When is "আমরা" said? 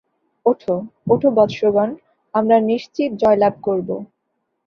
2.33-2.57